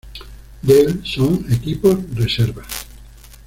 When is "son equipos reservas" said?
1.05-2.87